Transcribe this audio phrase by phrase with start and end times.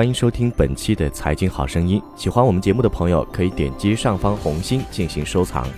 [0.00, 2.00] 欢迎收听本期的《财经好声音》。
[2.16, 5.68] 喜欢我们节目的朋友，可以点击上方红心进行收藏。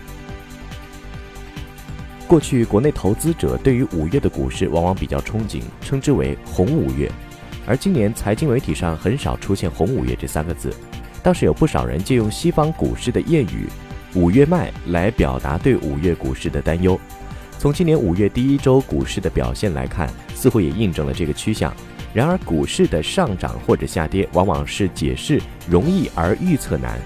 [2.29, 7.11] 过去，国内投资者对于五月的股市往往比较憧憬，称之为“红五月”。
[7.67, 10.73] 而今年，财经媒体上很少出现“红五月”这三个字，
[11.21, 13.69] 倒是有不少人借用西方股市的谚语
[14.15, 16.97] “五月卖”来表达对五月股市的担忧。
[17.59, 21.75] 从今年五月第一周股市的表现来看，似乎也印证了这个趋向。
[22.15, 26.99] 然而，股市的上涨或者下跌，往往是解释容易而预测难。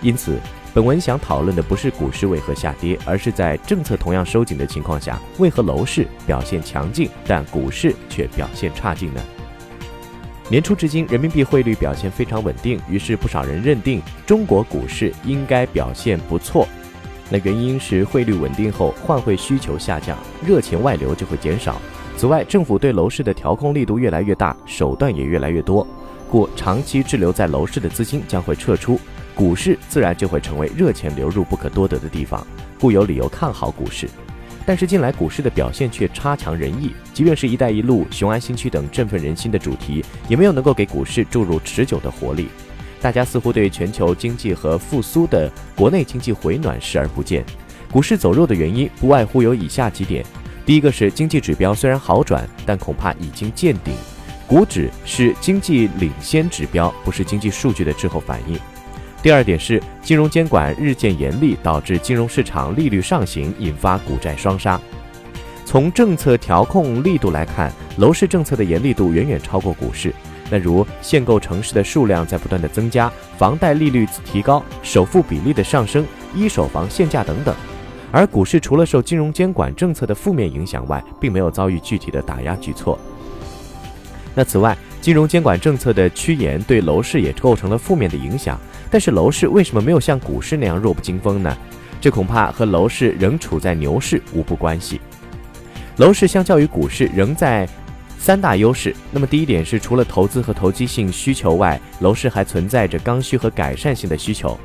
[0.00, 0.38] 因此，
[0.72, 9.20] 本文想讨论的不是股市为何下跌，而是在政策同样收紧的情况下，为何楼市表现强劲，但股市却表现差劲呢？
[10.48, 16.68] 年初至今，人民币汇率表现非常稳定，于是不少人认定中国股市应该表现不错。
[17.30, 21.80] 那原因是汇率稳定后，换汇需求下降，热钱外流就会减少。
[22.16, 25.84] 此外，政府对楼市的调控力度越来越大，手段也越来越多，
[26.30, 29.00] 故长期滞留在楼市的资金将会撤出，
[29.34, 32.46] 股市自然就会成为热钱流入不可多得的地方，
[32.78, 34.08] 故有理由看好股市。
[34.64, 42.46] 但是近来股市的表现却差强人意，即便是一带一路、雄安新区等振奋人心的主题，也没有能够给股市注入持久的活力。
[43.00, 47.44] 大家似乎对全球经济和复苏的国内经济回暖视而不见，
[47.90, 50.24] 股市走弱的原因不外乎有以下几点。
[50.64, 53.94] 第一个是经济指标虽然好转，但恐怕已经见顶。
[54.46, 58.58] 股指是经济领先指标，不是经济数据的滞后反应。
[59.22, 64.80] 第二点是金融监管日渐严厉，导致金融市场利率上行，引发股债双杀。
[65.64, 70.14] 从政策调控力度来看，楼市政策的严厉度远远超过股市。
[70.50, 76.04] 那如限购城市的数量在不断的增加，房贷利率提高，首付比例的上升，
[76.34, 77.54] 一手房限价等等。
[78.12, 82.98] 而股市除了受金融监管政策的负面影响外，并没有遭遇具体的打压举措。
[84.34, 88.60] 那此外，金融监管政策的趋严对楼市也构成了负面的影响。
[88.90, 91.56] 但是楼市为什么没有像股市那样弱不禁风呢？
[92.00, 95.00] 这恐怕和楼市仍处在牛市无不关系。
[95.96, 97.66] 楼市相较于股市仍在
[98.18, 98.94] 三大优势。
[99.10, 104.58] 那么第一点是，除了投资和投机性需求外，楼市还存在着刚需和改善性的需求。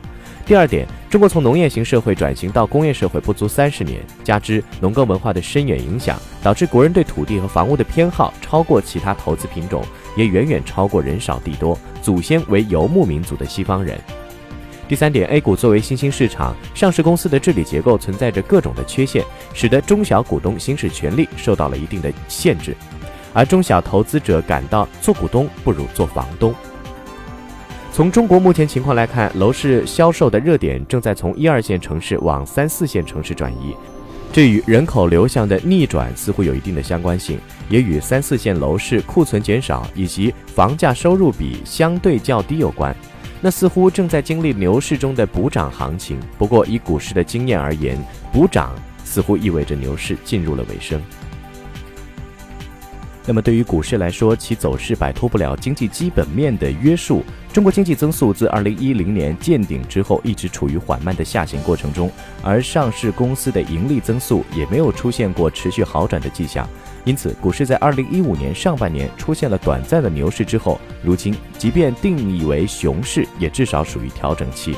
[0.47, 9.83] 第二点，中国从农业型社会转型到工业社会不足三十年，加之农耕文化的深远影响，导致国人对土地和房屋的偏好超过其他投资品种，
[10.15, 13.99] 也远远超过人少地多、祖先为游牧民族的西方人。
[14.87, 22.73] 第三点，A 股作为新兴市场，上市公司的治理结构存在着各种的缺陷，使得中小股东行使权利受到了一定的限制，
[23.33, 26.55] 而中小投资者感到做股东不如做房东。
[27.97, 33.75] 从中国目前情况来看，楼市销售的热点正在从一二线城市往三四线城市转移，
[34.31, 37.39] 这与人口流向的逆转似乎有一定的相关性，
[37.71, 42.95] 也与三四线楼市库存减少以及房价收入比相对较低有关。
[43.41, 46.19] 那似乎正在经历牛市中的补涨行情。
[46.37, 47.97] 不过，以股市的经验而言，
[48.31, 51.01] 补涨似乎意味着牛市进入了尾声。
[53.29, 57.25] 那么，对于股市来说，其走势摆脱不了经济基本面的约束。
[57.51, 62.09] 中国经济增速自2010年见顶之后，一直处于缓慢的下行过程中，
[62.41, 66.65] 而上市公司的盈利增速也没有出现过持续好转的迹象。
[67.03, 74.73] 因此，股市在2015年上半年出现了短暂的牛市之后，如今即便定义为熊市，也至少属于调整期。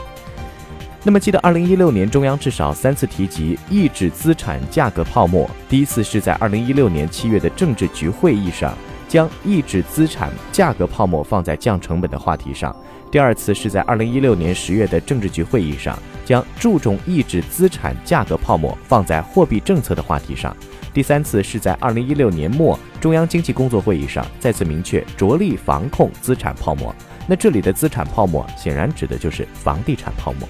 [1.01, 5.49] 那么，记得2016年中央至少三次提及抑制资产价格泡沫。
[5.69, 8.77] 第一次是在2016年七月的政治局会议上，
[9.07, 12.69] 将抑制资产价格泡沫放在降成本的话题上；
[13.09, 20.53] 第二次是在2016年十月的政治局会议上，将注重抑制资产价格泡沫放在货币政策的话题上；
[20.93, 26.93] 第三次是在2016年末中央经济工作会议上，再次明确着力防控资产泡沫。
[27.25, 30.47] 那这里的资产泡沫，显然指的就是房地产泡沫。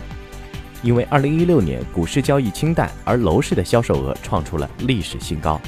[0.81, 5.59] 因为二零一六年股市交易清淡，而楼市的销售额创出了历史新高。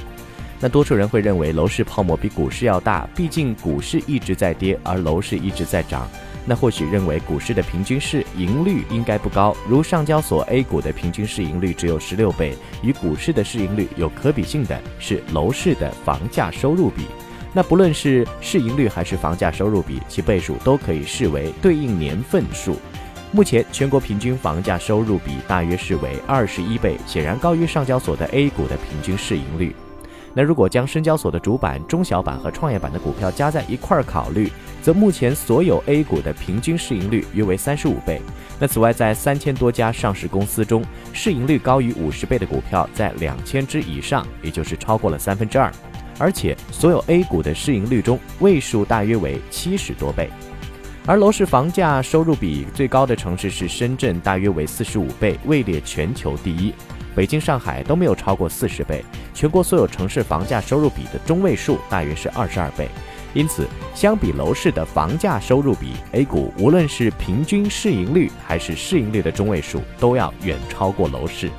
[0.60, 6.08] 那多数人会认为楼市泡沫比股市要大，毕竟股市一直在跌，而楼市一直在涨。
[6.46, 17.06] 那或许认为股市的平均市盈率应该不高，如上交所 A 股的平均市盈率只有十六倍，与股市的市盈率有可比性的是楼市的房价收入比。
[17.53, 22.78] 那不论是市盈率还是房价收入比，其倍数都可以视为对应年份数。
[23.34, 29.74] 目前全国平均房价收入比大约是为二十一倍，显然高于上交所的 A 股的平均市盈率。
[30.34, 34.52] 那如果将深交所的主板、中小板和创业板的股票加在一块儿考虑，
[34.82, 38.22] 则目前所有 A 股的平均市盈率约为三十五倍。
[38.60, 40.84] 那此外，在三千多家上市公司中，
[41.14, 45.72] 市盈率高于五十倍的股票在两千只以上，也就是超过了三分之二。
[46.18, 50.30] 而且所有 A 股的市盈率中，位数大约为七十多倍。
[51.11, 56.73] 而楼市房价收入比最高的城市是深圳，大约为四十五倍，位列全球第一。
[57.13, 59.03] 北京、上海都没有超过四十倍。
[59.34, 62.87] 全国所有城市房价收入比的中位数大约是二十二倍。
[63.34, 71.49] 因此，相比楼市的房价收入比，A 股无论是平均市盈率还是市盈率的中位数，都要远超过楼市。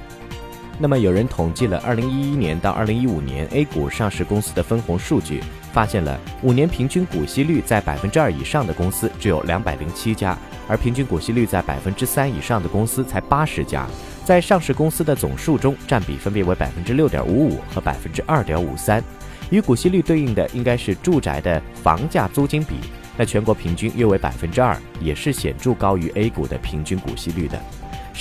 [0.78, 5.42] 那么，有人统计了2011年到2015年 A 股上市公司的分红数据，
[5.72, 10.36] 发现了五年平均股息率在百分之二以上的公司只有两百零七家，
[10.68, 13.86] 而平均股息率在百分之三以上的公司才八十家，
[14.24, 19.02] 在上市公司的总数中占比分别为百分之六点五五和百分之二点五三。
[19.50, 22.76] 与股息率对应的应该是住宅的房价租金比，
[23.16, 27.60] 那全国平均约为百分之二，也是显著高于 A 股的平均股息率的。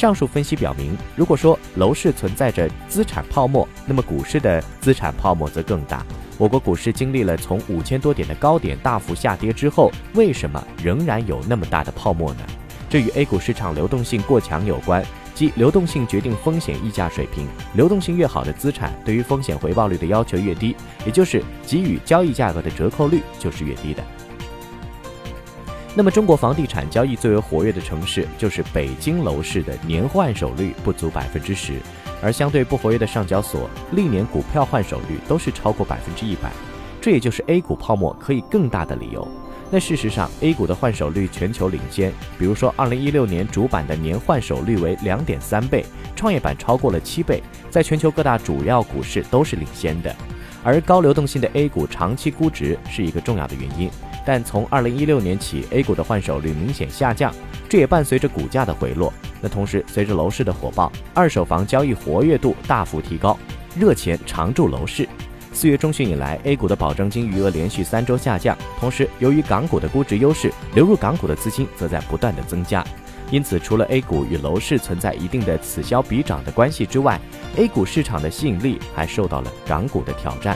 [0.02, 6.04] 上述分析表明，如果说楼市存在着资产泡沫，那么股市的资产泡沫则更大。
[6.40, 12.40] 我国股市经历了从五千多点的高点大幅下跌之后，为什么仍然有那么大的泡沫呢？
[12.90, 15.06] 这与 A 股市场流动性过强有关。
[15.36, 20.76] 即流动性决定风险溢价水平，流动性越好的资产，对于风险回报率的要求越低，
[21.06, 24.04] 也就是给予交易价格的折扣率就是越低的。
[25.94, 31.74] 那么，中国房地产交易最为活跃的城市就是北京楼市的年换手率不足百分之十，
[32.22, 36.50] 而相对不活跃的上交所，历年股票换手率都是超过百分之一百，
[37.02, 39.28] 这也就是 A 股泡沫可以更大的理由。
[39.70, 42.12] 那事实上，A 股的换手率全球领先。
[42.40, 45.86] 比如说，二零一六年主板的年换手率为两点三倍，
[46.16, 50.14] 创业板超过了七倍，在全球各大主要股市都是领先的。
[50.64, 53.90] 而高流动性的 A 股长期估值是一个重要的原因。
[54.26, 57.34] 但从二零一六年起，A 股的换手率明显下降，
[57.68, 59.12] 这也伴随着股价的回落。
[59.42, 63.36] 那同时，随着楼市的火爆，二手房交易活跃度大幅提高，
[63.76, 65.10] 热钱常驻楼市。
[65.54, 72.86] 四月中旬以来，A 股的保证金余额连续三周下降，同时由于港股的估值优势，流入港股的资金则在不断的增加。
[73.32, 77.20] 因此，除了 A 股与楼市存在一定的此消彼长的关系之外
[77.56, 80.56] ，A 股市场的吸引力还受到了港股的挑战。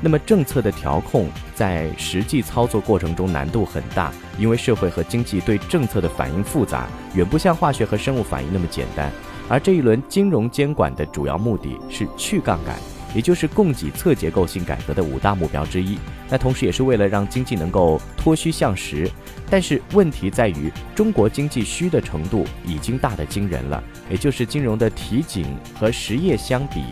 [0.00, 9.12] 那么，政策的调控在实际操作过程中难度很大，因为社会和经济对政策的反应复杂，远不像化学和生物反应那么简单。
[9.46, 12.74] 而这一轮金融监管的主要目的是去杠杆。
[13.14, 15.98] 也就是供给侧结构性改革的五大目标之一，
[16.28, 19.10] 那同时也是为了让经济能够脱虚向实。
[19.48, 25.44] 但是问题在于，中国经济虚的程度已经大得惊人了，也就是金融的提紧
[25.78, 26.84] 和实业相比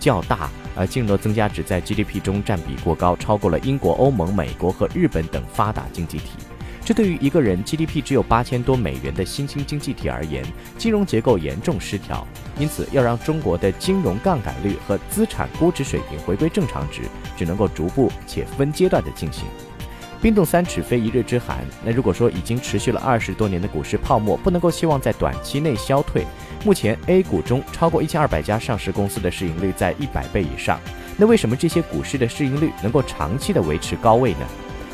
[0.00, 6.30] 较大，而金融的增加值在 GDP 中占比过高，超过了英国、欧盟、美国和日本等发达经济体。
[6.86, 10.44] 这对于一个人 GDP 只有八千多美元的新兴经济体而言，
[10.78, 12.24] 金融结构严重失调。
[12.60, 17.00] 因此，要让中国的金融杠杆率和资产估值水平回归正常值，
[17.36, 19.46] 只能够逐步且分阶段的进行。
[20.22, 21.64] 冰冻三尺非一日之寒。
[21.84, 26.24] 那如果说已经持续了二十多年的股市泡沫不能够希望在短期内消退，
[26.64, 30.78] 目前 A 股中超过一千二百家上市公司的市盈率在一百倍以上，
[31.16, 34.46] 那为什么这些股市的市盈率能够长期的维持高位呢？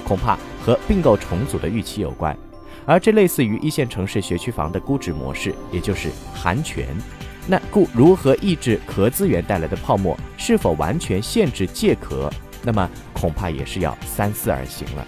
[0.06, 0.38] 恐怕。
[0.64, 2.36] 和并购重组的预期有关，
[2.86, 6.86] 而这类似于一线城市学区房的估值模式，也就是含权。
[7.48, 10.16] 那故如何抑制壳资源带来的泡沫？
[10.36, 12.30] 是否完全限制借壳？
[12.62, 15.04] 那么恐怕也是要三思而行了。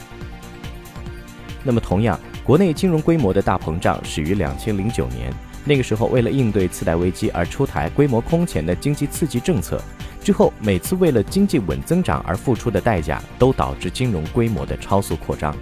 [1.62, 5.32] 那么同样，国内金融规模的大膨胀始于两千零九年，
[5.64, 9.80] 那个时候为了应对次贷危机而出台规模空前的经济刺激政策。
[10.24, 15.54] 之后，每次为了经济稳增长而付出的代价，都导致金融规模的超速扩张。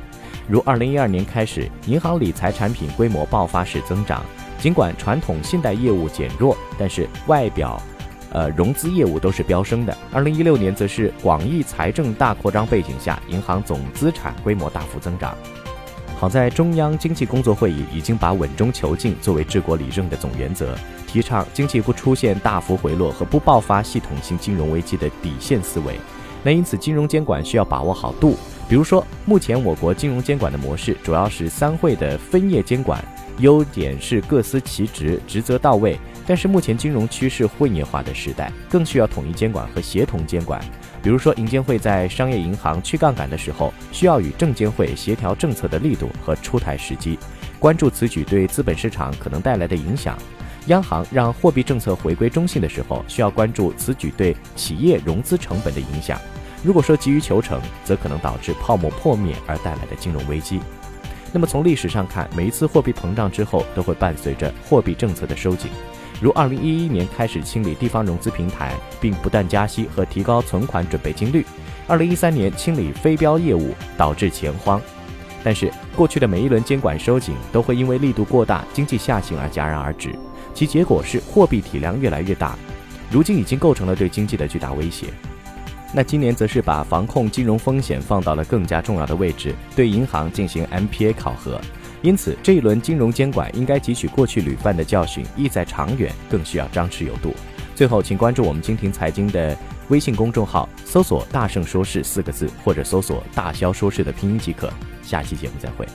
[0.48, 4.24] 如二零一二年开始，银行理财产品规模爆发式增长，
[4.60, 7.82] 尽管传统信贷业务减弱，但是外表，
[8.30, 9.96] 呃，融资业务都是飙升的。
[10.12, 15.36] 二零一六年则是广义财政大扩张背景下，银行总资产规模大幅增长。
[16.22, 20.72] 好在中央经济工作会议已经把稳中求进作为治国理政的总原则。
[21.04, 25.98] 提倡经济不出现大幅回落和不爆发系统性金融危机的底线思维，
[26.44, 28.36] 那因此金融监管需要把握好度。
[28.68, 33.04] 比如说，目前我国金融监管的模式主要是三会的分业监管，
[33.38, 35.98] 优点是各司其职，职责到位。
[36.24, 40.64] 但是目前金融趋势混业化的时代，更需要统一监管和协同监管。
[41.02, 47.18] 比如说，银监会在商业银行去杠杆的时候，需要与证监会协调政策的力度和出台时机，
[47.58, 50.16] 关注此举对资本市场可能带来的影响。
[50.66, 56.20] 央行让货币政策回归中性的时候，需要关注此举对企业融资成本的影响。
[56.62, 60.60] 如果说急于求成，则可能导致泡沫破灭而带来的金融危机。
[61.32, 65.68] 那么从历史上看，每一次货币膨胀之后，都会伴随着货币政策的收紧。
[66.22, 71.44] 如2011年开始清理地方融资平台，并不断加息和提高存款准备金率
[71.88, 74.80] ；2013年清理非标业务，导致钱荒。
[75.42, 80.16] 但是过去的每一轮监管收紧都会因为力度过大、经济下行而戛然而止，
[80.54, 82.56] 其结果是货币体量越来越大，
[83.10, 85.08] 如今已经构成了对经济的巨大威胁。
[85.92, 91.60] 那今年则是把防控金融风险放到了更加重要的位置，对银行进行 MPA 考核。
[92.02, 97.34] 因此，这一轮金融监管应该汲取过去屡犯的教训，意在长远，更需要张弛有度。
[97.74, 99.56] 最后，请关注我们金庭财经的
[99.88, 104.70] 微信公众号，搜索“大圣说事”四个字，或者搜索“大肖说事”的拼音即可。
[105.02, 105.86] 下期节目再会。